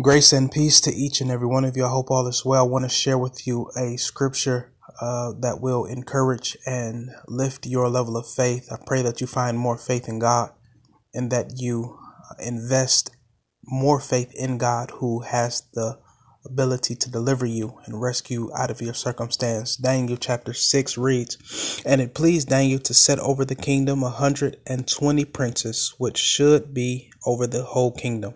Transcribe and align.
Grace 0.00 0.32
and 0.32 0.50
peace 0.50 0.80
to 0.80 0.90
each 0.90 1.20
and 1.20 1.30
every 1.30 1.46
one 1.46 1.66
of 1.66 1.76
you. 1.76 1.84
I 1.84 1.90
hope 1.90 2.10
all 2.10 2.26
is 2.26 2.46
well. 2.46 2.64
I 2.64 2.66
want 2.66 2.86
to 2.86 2.88
share 2.88 3.18
with 3.18 3.46
you 3.46 3.70
a 3.76 3.98
scripture 3.98 4.72
uh, 5.02 5.32
that 5.40 5.60
will 5.60 5.84
encourage 5.84 6.56
and 6.64 7.10
lift 7.28 7.66
your 7.66 7.90
level 7.90 8.16
of 8.16 8.26
faith. 8.26 8.72
I 8.72 8.78
pray 8.86 9.02
that 9.02 9.20
you 9.20 9.26
find 9.26 9.58
more 9.58 9.76
faith 9.76 10.08
in 10.08 10.18
God 10.18 10.52
and 11.12 11.30
that 11.30 11.60
you 11.60 11.98
invest 12.38 13.10
more 13.66 14.00
faith 14.00 14.32
in 14.34 14.56
God 14.56 14.92
who 14.92 15.20
has 15.20 15.64
the 15.74 15.98
ability 16.46 16.94
to 16.94 17.10
deliver 17.10 17.44
you 17.44 17.78
and 17.84 18.00
rescue 18.00 18.50
out 18.56 18.70
of 18.70 18.80
your 18.80 18.94
circumstance. 18.94 19.76
Daniel 19.76 20.16
chapter 20.16 20.54
6 20.54 20.96
reads, 20.96 21.82
And 21.84 22.00
it 22.00 22.14
pleased 22.14 22.48
Daniel 22.48 22.80
to 22.80 22.94
set 22.94 23.18
over 23.18 23.44
the 23.44 23.54
kingdom 23.54 24.02
a 24.02 24.08
hundred 24.08 24.56
and 24.66 24.88
twenty 24.88 25.26
princes, 25.26 25.94
which 25.98 26.16
should 26.16 26.72
be 26.72 27.10
over 27.26 27.46
the 27.46 27.62
whole 27.62 27.92
kingdom 27.92 28.32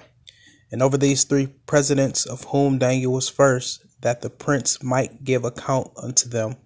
and 0.70 0.82
over 0.82 0.96
these 0.96 1.24
three 1.24 1.46
presidents, 1.66 2.26
of 2.26 2.44
whom 2.44 2.78
Daniel 2.78 3.12
was 3.12 3.28
first, 3.28 3.84
that 4.00 4.20
the 4.20 4.30
prince 4.30 4.82
might 4.82 5.24
give 5.24 5.44
account 5.44 5.90
unto 5.96 6.28
them, 6.28 6.56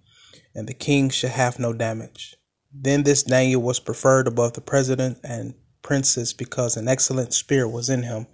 and 0.53 0.67
the 0.67 0.73
king 0.73 1.09
should 1.09 1.31
have 1.31 1.59
no 1.59 1.73
damage. 1.73 2.35
Then 2.73 3.03
this 3.03 3.23
Daniel 3.23 3.61
was 3.61 3.79
preferred 3.79 4.27
above 4.27 4.53
the 4.53 4.61
president 4.61 5.19
and 5.23 5.53
princes 5.81 6.33
because 6.33 6.77
an 6.77 6.87
excellent 6.87 7.33
spirit 7.33 7.69
was 7.69 7.89
in 7.89 8.03
him, 8.03 8.27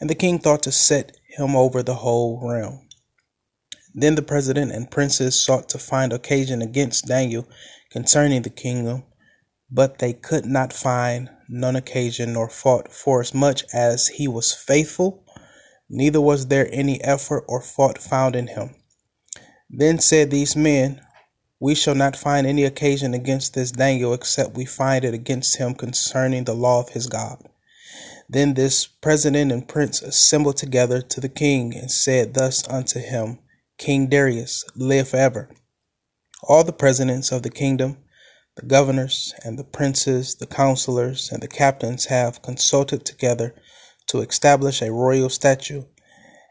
and 0.00 0.10
the 0.10 0.14
king 0.14 0.38
thought 0.38 0.62
to 0.64 0.72
set 0.72 1.16
him 1.28 1.54
over 1.54 1.82
the 1.82 1.94
whole 1.94 2.40
realm. 2.42 2.86
Then 3.94 4.14
the 4.14 4.22
president 4.22 4.72
and 4.72 4.90
princes 4.90 5.40
sought 5.40 5.68
to 5.70 5.78
find 5.78 6.12
occasion 6.12 6.60
against 6.60 7.06
Daniel 7.06 7.48
concerning 7.90 8.42
the 8.42 8.50
kingdom, 8.50 9.04
but 9.70 9.98
they 9.98 10.12
could 10.12 10.44
not 10.44 10.72
find 10.72 11.30
none 11.48 11.76
occasion 11.76 12.32
nor 12.32 12.48
fault, 12.48 12.92
forasmuch 12.92 13.62
as 13.72 14.08
he 14.08 14.28
was 14.28 14.52
faithful, 14.52 15.24
neither 15.88 16.20
was 16.20 16.46
there 16.46 16.68
any 16.72 17.02
effort 17.02 17.44
or 17.48 17.60
fault 17.60 17.98
found 17.98 18.36
in 18.36 18.48
him. 18.48 18.74
Then 19.70 19.98
said 19.98 20.30
these 20.30 20.56
men, 20.56 21.00
We 21.58 21.74
shall 21.74 21.94
not 21.94 22.16
find 22.16 22.46
any 22.46 22.64
occasion 22.64 23.14
against 23.14 23.54
this 23.54 23.70
Daniel, 23.70 24.14
except 24.14 24.56
we 24.56 24.64
find 24.64 25.04
it 25.04 25.14
against 25.14 25.56
him 25.56 25.74
concerning 25.74 26.44
the 26.44 26.54
law 26.54 26.80
of 26.80 26.90
his 26.90 27.06
God. 27.06 27.42
Then 28.28 28.54
this 28.54 28.86
president 28.86 29.52
and 29.52 29.68
prince 29.68 30.02
assembled 30.02 30.56
together 30.56 31.00
to 31.00 31.20
the 31.20 31.28
king, 31.28 31.74
and 31.74 31.90
said 31.90 32.34
thus 32.34 32.66
unto 32.68 33.00
him, 33.00 33.38
King 33.78 34.08
Darius, 34.08 34.64
live 34.74 35.08
forever. 35.08 35.50
All 36.42 36.64
the 36.64 36.72
presidents 36.72 37.30
of 37.32 37.42
the 37.42 37.50
kingdom 37.50 37.98
the 38.56 38.66
governors 38.66 39.34
and 39.44 39.58
the 39.58 39.64
princes, 39.64 40.36
the 40.36 40.46
counselors, 40.46 41.30
and 41.30 41.42
the 41.42 41.48
captains 41.48 42.06
have 42.06 42.42
consulted 42.42 43.04
together 43.04 43.54
to 44.06 44.20
establish 44.20 44.80
a 44.80 44.92
royal 44.92 45.28
statute 45.28 45.86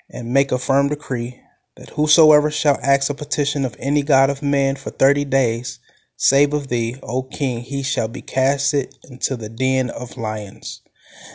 and 0.10 0.32
make 0.34 0.52
a 0.52 0.60
firm 0.60 0.88
decree 0.88 1.42
that 1.76 1.90
whosoever 1.90 2.52
shall 2.52 2.80
ask 2.82 3.10
a 3.10 3.14
petition 3.14 3.66
of 3.66 3.76
any 3.80 4.04
god 4.04 4.30
of 4.30 4.42
man 4.42 4.76
for 4.76 4.92
thirty 4.92 5.26
days, 5.26 5.80
save 6.16 6.54
of 6.54 6.68
thee, 6.68 6.96
O 7.04 7.24
king, 7.24 7.62
he 7.62 7.84
shall 7.84 8.08
be 8.08 8.22
casted 8.22 8.96
into 9.10 9.36
the 9.36 9.50
den 9.50 9.90
of 9.90 10.16
lions. 10.16 10.82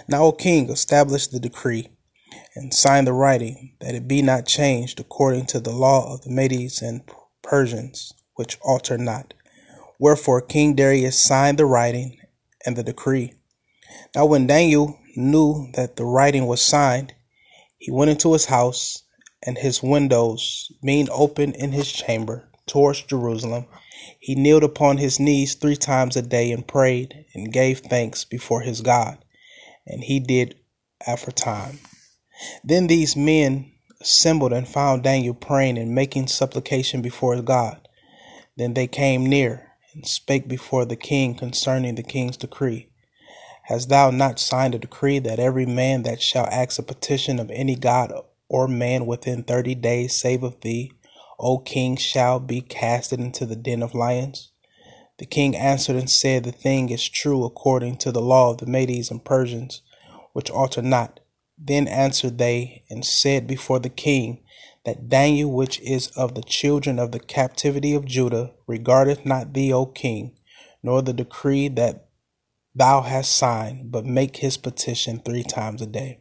Now, 0.09 0.25
O 0.25 0.33
king, 0.33 0.71
establish 0.71 1.27
the 1.27 1.41
decree 1.41 1.89
and 2.55 2.73
sign 2.73 3.05
the 3.05 3.13
writing, 3.13 3.75
that 3.81 3.95
it 3.95 4.07
be 4.07 4.23
not 4.23 4.47
changed 4.47 5.01
according 5.01 5.47
to 5.47 5.61
the 5.61 5.73
law 5.73 6.15
of 6.15 6.23
the 6.23 6.31
Medes 6.31 6.81
and 6.81 7.03
Persians, 7.43 8.13
which 8.35 8.59
alter 8.63 8.97
not. 8.97 9.35
Wherefore 10.01 10.41
King 10.41 10.75
Darius 10.77 11.23
signed 11.23 11.59
the 11.59 11.67
writing 11.67 12.17
and 12.65 12.75
the 12.75 12.83
decree. 12.83 13.35
Now, 14.17 14.25
when 14.25 14.47
Daniel 14.47 14.99
knew 15.15 15.71
that 15.75 15.97
the 15.97 16.07
writing 16.07 16.47
was 16.47 16.63
signed, 16.63 17.13
he 17.77 17.91
went 17.91 18.11
into 18.11 18.33
his 18.33 18.47
house, 18.47 19.03
and 19.43 19.59
his 19.59 19.83
windows 19.83 20.73
being 20.83 21.09
open 21.11 21.53
in 21.53 21.73
his 21.73 21.93
chamber 21.93 22.49
towards 22.67 23.03
Jerusalem, 23.03 23.67
he 24.19 24.35
kneeled 24.35 24.65
upon 24.65 24.97
his 24.97 25.21
knees 25.21 25.55
three 25.55 25.77
times 25.77 26.17
a 26.17 26.23
day 26.23 26.51
and 26.51 26.67
prayed 26.67 27.27
and 27.35 27.53
gave 27.53 27.81
thanks 27.81 28.25
before 28.25 28.63
his 28.63 28.81
God. 28.81 29.23
And 29.87 30.03
he 30.03 30.19
did 30.19 30.55
aforetime. 31.07 31.79
Then 32.65 32.87
these 32.87 33.17
men 33.17 33.71
assembled 34.01 34.55
and 34.55 34.67
found 34.67 35.03
Daniel 35.03 35.35
praying 35.35 35.77
and 35.77 35.95
making 35.95 36.29
supplication 36.29 37.03
before 37.03 37.35
his 37.35 37.45
God. 37.45 37.87
Then 38.57 38.73
they 38.73 38.87
came 38.87 39.27
near 39.27 39.70
and 39.95 40.07
spake 40.07 40.49
before 40.49 40.85
the 40.85 40.97
king 40.97 41.35
concerning 41.35 41.95
the 41.95 42.03
king's 42.03 42.37
decree. 42.37 42.89
Hast 43.65 43.89
thou 43.89 44.11
not 44.11 44.41
signed 44.41 44.75
a 44.75 44.79
decree 44.79 45.19
that 45.21 45.39
every 45.39 45.67
man 45.67 46.03
that 46.03 46.21
shall 46.21 46.47
ask 46.47 46.79
a 46.79 46.83
petition 46.83 47.39
of 47.39 47.51
any 47.51 47.77
god 47.77 48.13
or 48.49 48.67
man 48.67 49.07
within 49.07 49.45
thirty 49.45 49.75
days, 49.75 50.21
save 50.21 50.43
of 50.43 50.61
thee, 50.61 50.91
O 51.39 51.59
king, 51.59 51.97
shall 51.97 52.41
be 52.41 52.61
casted 52.61 53.21
into 53.21 53.47
the 53.47 53.57
den 53.57 53.83
of 53.83 53.95
lions? 53.95 54.51
The 55.19 55.27
king 55.27 55.57
answered 55.57 55.97
and 55.97 56.11
said, 56.11 56.45
The 56.45 56.53
thing 56.53 56.91
is 56.91 57.09
true 57.09 57.45
according 57.45 57.99
to 57.99 58.11
the 58.11 58.23
law 58.23 58.51
of 58.51 58.59
the 58.59 58.67
Medes 58.67 59.11
and 59.11 59.25
Persians, 59.25 59.83
which 60.33 60.51
alter 60.51 60.83
not. 60.83 61.21
Then 61.59 61.87
answered 61.89 62.39
they 62.39 62.85
and 62.91 63.05
said 63.05 63.47
before 63.47 63.79
the 63.79 63.91
king, 63.91 64.43
that 64.85 65.09
Daniel, 65.09 65.53
which 65.53 65.81
is 65.81 66.09
of 66.09 66.35
the 66.35 66.43
children 66.43 66.99
of 66.99 67.13
the 67.13 67.21
captivity 67.21 67.95
of 67.95 68.07
Judah, 68.07 68.53
regardeth 68.67 69.27
not 69.27 69.53
thee, 69.53 69.73
O 69.73 69.87
king, 69.87 70.37
nor 70.83 71.03
the 71.03 71.13
decree 71.13 71.69
that 71.69 72.09
thou 72.75 73.03
hast 73.03 73.35
signed, 73.35 73.91
but 73.91 74.07
make 74.07 74.39
his 74.39 74.57
petition 74.57 75.21
three 75.21 75.43
times 75.43 75.83
a 75.83 75.87
day. 75.87 76.21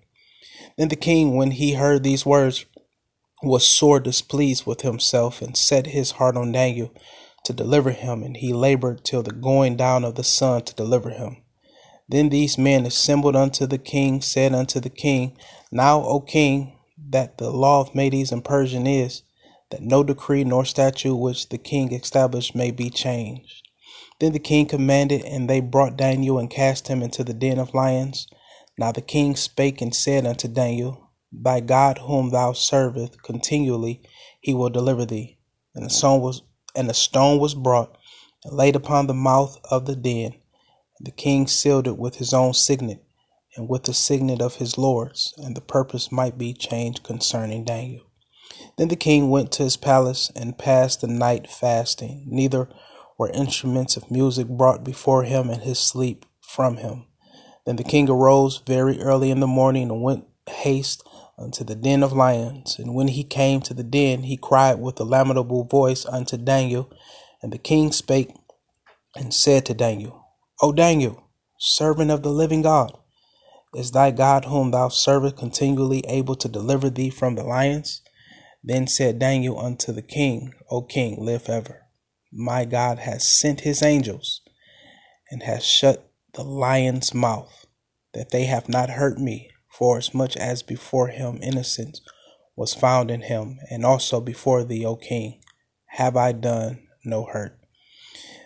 Then 0.77 0.89
the 0.89 0.95
king, 0.95 1.35
when 1.35 1.51
he 1.51 1.73
heard 1.73 2.03
these 2.03 2.25
words, 2.25 2.65
was 3.41 3.65
sore 3.65 3.99
displeased 3.99 4.65
with 4.65 4.81
himself, 4.81 5.41
and 5.41 5.55
set 5.55 5.87
his 5.87 6.11
heart 6.11 6.35
on 6.35 6.51
Daniel 6.51 6.93
to 7.45 7.53
deliver 7.53 7.91
him, 7.91 8.23
and 8.23 8.35
he 8.35 8.51
labored 8.51 9.05
till 9.05 9.23
the 9.23 9.31
going 9.31 9.77
down 9.77 10.03
of 10.03 10.15
the 10.15 10.23
sun 10.23 10.63
to 10.63 10.75
deliver 10.75 11.11
him. 11.11 11.37
Then 12.09 12.29
these 12.29 12.57
men 12.57 12.85
assembled 12.85 13.35
unto 13.35 13.65
the 13.65 13.77
king, 13.77 14.21
said 14.21 14.53
unto 14.53 14.79
the 14.79 14.89
king, 14.89 15.37
Now, 15.71 16.03
O 16.03 16.19
king, 16.19 16.78
that 17.09 17.37
the 17.37 17.49
law 17.49 17.81
of 17.81 17.95
Medes 17.95 18.31
and 18.31 18.43
Persian 18.45 18.85
is 18.85 19.23
that 19.71 19.81
no 19.81 20.03
decree 20.03 20.43
nor 20.43 20.65
statute 20.65 21.15
which 21.15 21.49
the 21.49 21.57
king 21.57 21.91
established 21.93 22.55
may 22.55 22.71
be 22.71 22.89
changed. 22.89 23.67
Then 24.19 24.33
the 24.33 24.39
king 24.39 24.65
commanded, 24.65 25.23
and 25.23 25.49
they 25.49 25.59
brought 25.59 25.97
Daniel 25.97 26.37
and 26.37 26.49
cast 26.49 26.87
him 26.87 27.01
into 27.01 27.23
the 27.23 27.33
den 27.33 27.57
of 27.57 27.73
lions. 27.73 28.27
Now 28.77 28.91
the 28.91 29.01
king 29.01 29.35
spake 29.35 29.81
and 29.81 29.95
said 29.95 30.25
unto 30.25 30.47
Daniel, 30.47 31.09
By 31.31 31.61
God 31.61 31.99
whom 31.99 32.29
thou 32.29 32.53
servest 32.53 33.21
continually, 33.23 34.01
he 34.41 34.53
will 34.53 34.69
deliver 34.69 35.05
thee. 35.05 35.37
And 35.73 35.85
the 35.85 35.89
stone 35.89 36.21
was 36.21 36.41
and 36.75 36.89
the 36.89 36.93
stone 36.93 37.39
was 37.39 37.55
brought 37.55 37.97
and 38.43 38.55
laid 38.55 38.75
upon 38.75 39.07
the 39.07 39.13
mouth 39.13 39.57
of 39.71 39.85
the 39.85 39.95
den. 39.95 40.35
The 40.99 41.11
king 41.11 41.47
sealed 41.47 41.87
it 41.87 41.97
with 41.97 42.15
his 42.15 42.33
own 42.33 42.53
signet 42.53 43.03
and 43.55 43.69
with 43.69 43.83
the 43.83 43.93
signet 43.93 44.41
of 44.41 44.55
his 44.55 44.77
lords, 44.77 45.33
and 45.37 45.55
the 45.55 45.61
purpose 45.61 46.11
might 46.11 46.37
be 46.37 46.53
changed 46.53 47.03
concerning 47.03 47.65
Daniel. 47.65 48.05
Then 48.77 48.87
the 48.87 48.95
king 48.95 49.29
went 49.29 49.51
to 49.53 49.63
his 49.63 49.77
palace 49.77 50.31
and 50.35 50.57
passed 50.57 51.01
the 51.01 51.07
night 51.07 51.49
fasting, 51.49 52.25
neither 52.27 52.69
were 53.17 53.29
instruments 53.31 53.97
of 53.97 54.09
music 54.09 54.47
brought 54.47 54.83
before 54.83 55.23
him 55.23 55.49
in 55.49 55.61
his 55.61 55.79
sleep 55.79 56.25
from 56.41 56.77
him. 56.77 57.05
Then 57.65 57.75
the 57.75 57.83
king 57.83 58.09
arose 58.09 58.61
very 58.65 58.99
early 59.01 59.29
in 59.29 59.41
the 59.41 59.47
morning 59.47 59.91
and 59.91 60.01
went 60.01 60.25
haste 60.47 61.03
unto 61.37 61.63
the 61.63 61.75
den 61.75 62.03
of 62.03 62.13
lions. 62.13 62.79
And 62.79 62.95
when 62.95 63.09
he 63.09 63.23
came 63.23 63.61
to 63.61 63.73
the 63.73 63.83
den, 63.83 64.23
he 64.23 64.37
cried 64.37 64.79
with 64.79 64.99
a 64.99 65.03
lamentable 65.03 65.65
voice 65.65 66.05
unto 66.05 66.37
Daniel. 66.37 66.91
And 67.41 67.53
the 67.53 67.57
king 67.57 67.91
spake 67.91 68.31
and 69.15 69.33
said 69.33 69.65
to 69.65 69.73
Daniel, 69.73 70.25
O 70.61 70.71
Daniel, 70.71 71.29
servant 71.59 72.11
of 72.11 72.23
the 72.23 72.31
living 72.31 72.61
God, 72.61 72.97
is 73.75 73.91
thy 73.91 74.11
God 74.11 74.45
whom 74.45 74.71
thou 74.71 74.89
servest 74.89 75.37
continually 75.37 76.03
able 76.07 76.35
to 76.35 76.47
deliver 76.47 76.89
thee 76.89 77.09
from 77.09 77.35
the 77.35 77.43
lions? 77.43 78.01
Then 78.63 78.87
said 78.87 79.19
Daniel 79.19 79.59
unto 79.59 79.91
the 79.91 80.01
king, 80.01 80.53
O 80.69 80.81
king, 80.81 81.23
live 81.23 81.49
ever. 81.49 81.87
My 82.31 82.65
God 82.65 82.99
has 82.99 83.23
sent 83.23 83.61
his 83.61 83.81
angels 83.81 84.41
and 85.31 85.43
has 85.43 85.65
shut 85.65 86.11
the 86.33 86.43
lion's 86.43 87.13
mouth, 87.13 87.65
that 88.13 88.31
they 88.31 88.45
have 88.45 88.69
not 88.69 88.91
hurt 88.91 89.19
me, 89.19 89.49
for 89.69 89.97
as 89.97 90.13
much 90.13 90.35
as 90.37 90.61
before 90.61 91.07
him 91.07 91.39
innocence 91.41 92.01
was 92.55 92.73
found 92.73 93.09
in 93.09 93.21
him, 93.21 93.59
and 93.69 93.85
also 93.85 94.19
before 94.19 94.63
thee, 94.63 94.85
O 94.85 94.95
king, 94.95 95.41
have 95.87 96.17
I 96.17 96.33
done 96.33 96.87
no 97.05 97.23
hurt. 97.23 97.57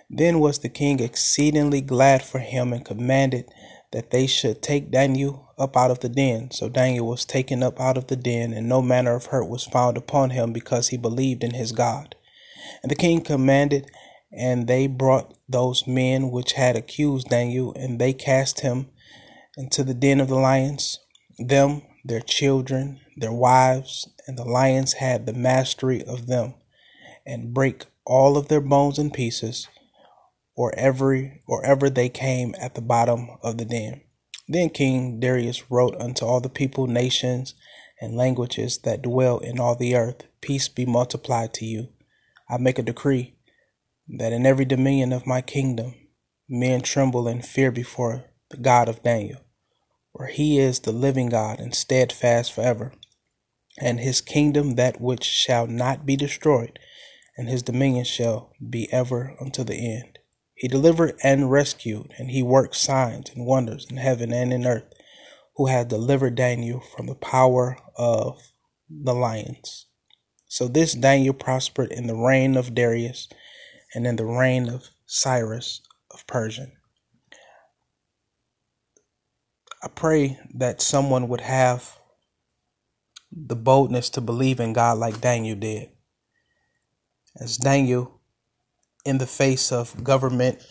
Then 0.10 0.40
was 0.40 0.60
the 0.60 0.70
king 0.70 1.00
exceedingly 1.00 1.82
glad 1.82 2.24
for 2.24 2.40
him 2.40 2.72
and 2.72 2.86
commanded 2.86 3.46
that 3.94 4.12
they 4.12 4.28
should 4.28 4.62
take 4.62 4.92
Daniel 4.92 5.54
up 5.58 5.78
out 5.78 5.92
of 5.92 6.00
the 6.00 6.10
den. 6.10 6.52
So 6.52 6.68
Daniel 6.68 7.08
was 7.08 7.24
taken 7.26 7.64
up 7.64 7.80
out 7.80 7.98
of 7.98 8.08
the 8.08 8.16
den, 8.16 8.52
and 8.52 8.68
no 8.68 8.82
manner 8.82 9.16
of 9.16 9.28
hurt 9.28 9.48
was 9.48 9.64
found 9.64 9.98
upon 9.98 10.32
him, 10.32 10.52
because 10.52 10.90
he 10.90 10.98
believed 10.98 11.44
in 11.44 11.54
his 11.54 11.72
God. 11.72 12.16
And 12.82 12.92
the 12.92 12.96
king 12.96 13.22
commanded, 13.22 13.90
and 14.32 14.68
they 14.68 14.88
brought 14.88 15.34
those 15.48 15.88
men 15.88 16.32
which 16.32 16.54
had 16.54 16.76
accused 16.76 17.30
Daniel, 17.30 17.74
and 17.76 18.00
they 18.00 18.14
cast 18.14 18.62
him 18.62 18.90
into 19.56 19.84
the 19.84 19.94
den 19.94 20.20
of 20.20 20.28
the 20.28 20.36
lions, 20.36 21.00
them 21.38 21.84
their 22.04 22.20
children, 22.20 23.00
their 23.16 23.32
wives, 23.32 24.10
and 24.28 24.38
the 24.38 24.44
lions 24.44 24.94
had 24.94 25.26
the 25.26 25.34
mastery 25.34 26.04
of 26.04 26.28
them, 26.28 26.56
and 27.26 27.54
break 27.54 27.86
all 28.06 28.36
of 28.38 28.48
their 28.48 28.60
bones 28.60 29.00
in 29.00 29.12
pieces, 29.12 29.68
or 30.56 30.74
every 30.76 31.42
or 31.48 31.66
ever 31.66 31.90
they 31.90 32.10
came 32.10 32.54
at 32.60 32.76
the 32.76 32.82
bottom 32.82 33.30
of 33.42 33.58
the 33.58 33.66
den. 33.66 34.02
Then 34.48 34.70
King 34.70 35.20
Darius 35.20 35.72
wrote 35.72 35.96
unto 36.00 36.26
all 36.26 36.42
the 36.42 36.50
people, 36.50 36.88
nations, 36.88 37.56
and 38.02 38.16
languages 38.16 38.80
that 38.80 39.02
dwell 39.02 39.40
in 39.40 39.60
all 39.60 39.76
the 39.76 39.96
earth, 39.96 40.24
Peace 40.42 40.68
be 40.68 40.86
multiplied 40.86 41.54
to 41.56 41.66
you. 41.66 41.88
I 42.50 42.58
make 42.58 42.78
a 42.78 42.84
decree 42.84 43.36
that 44.10 44.34
in 44.34 44.46
every 44.46 44.66
dominion 44.66 45.14
of 45.14 45.26
my 45.26 45.42
kingdom 45.42 45.96
men 46.50 46.82
tremble 46.82 47.28
and 47.28 47.46
fear 47.46 47.72
before 47.72 48.26
the 48.50 48.58
God 48.58 48.90
of 48.90 49.02
Daniel, 49.04 49.40
for 50.12 50.26
he 50.26 50.60
is 50.60 50.80
the 50.80 50.92
living 50.92 51.30
God 51.30 51.60
and 51.60 51.74
steadfast 51.74 52.52
forever, 52.52 52.92
and 53.80 54.02
his 54.02 54.20
kingdom 54.20 54.76
that 54.76 55.00
which 55.00 55.24
shall 55.24 55.66
not 55.66 56.06
be 56.06 56.18
destroyed, 56.18 56.78
and 57.38 57.48
his 57.48 57.64
dominion 57.64 58.04
shall 58.04 58.52
be 58.70 58.92
ever 58.92 59.36
unto 59.40 59.64
the 59.64 59.76
end. 59.76 60.20
He 60.64 60.70
delivered 60.70 61.20
and 61.22 61.52
rescued, 61.52 62.14
and 62.18 62.32
he 62.32 62.42
worked 62.42 62.78
signs 62.78 63.30
and 63.32 63.46
wonders 63.46 63.86
in 63.90 63.98
heaven 63.98 64.32
and 64.32 64.54
in 64.54 64.66
earth, 64.66 64.94
who 65.58 65.66
had 65.66 65.90
delivered 65.90 66.36
Daniel 66.36 66.80
from 66.80 67.08
the 67.08 67.16
power 67.16 67.78
of 67.98 68.54
the 68.90 69.14
lions. 69.14 69.88
So 70.48 70.70
this 70.70 70.94
Daniel 70.94 71.34
prospered 71.34 71.92
in 71.92 72.08
the 72.08 72.16
reign 72.16 72.56
of 72.56 72.74
Darius 72.74 73.28
and 73.94 74.08
in 74.08 74.16
the 74.16 74.24
reign 74.24 74.70
of 74.70 74.88
Cyrus 75.06 75.82
of 76.12 76.26
Persia. 76.28 76.72
I 79.84 79.90
pray 79.90 80.40
that 80.54 80.82
someone 80.82 81.28
would 81.28 81.42
have 81.42 82.00
the 83.34 83.58
boldness 83.58 84.10
to 84.12 84.22
believe 84.22 84.62
in 84.62 84.72
God 84.72 84.98
like 84.98 85.20
Daniel 85.20 85.58
did. 85.58 85.90
As 87.38 87.58
Daniel, 87.58 88.22
in 89.06 89.18
the 89.18 89.28
face 89.28 89.72
of 89.72 90.04
government 90.04 90.64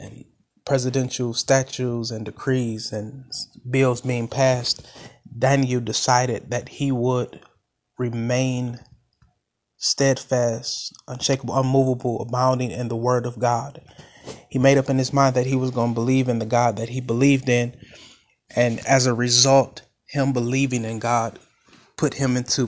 and 0.00 0.24
presidential 0.64 1.34
statutes 1.34 2.10
and 2.10 2.24
decrees 2.24 2.92
and 2.92 3.24
bills 3.68 4.00
being 4.00 4.28
passed, 4.28 4.86
Daniel 5.38 5.80
decided 5.80 6.50
that 6.50 6.68
he 6.68 6.92
would 6.92 7.40
remain 7.98 8.80
steadfast, 9.76 10.92
unshakable, 11.08 11.56
unmovable, 11.58 12.20
abounding 12.20 12.70
in 12.70 12.88
the 12.88 12.96
word 12.96 13.26
of 13.26 13.38
God. 13.38 13.80
He 14.48 14.58
made 14.58 14.78
up 14.78 14.88
in 14.88 14.98
his 14.98 15.12
mind 15.12 15.34
that 15.34 15.46
he 15.46 15.56
was 15.56 15.70
going 15.70 15.90
to 15.90 15.94
believe 15.94 16.28
in 16.28 16.38
the 16.38 16.46
God 16.46 16.76
that 16.76 16.90
he 16.90 17.00
believed 17.00 17.48
in. 17.48 17.76
And 18.54 18.78
as 18.86 19.06
a 19.06 19.14
result, 19.14 19.82
him 20.06 20.32
believing 20.32 20.84
in 20.84 20.98
God 20.98 21.38
put 21.96 22.14
him 22.14 22.36
into 22.36 22.60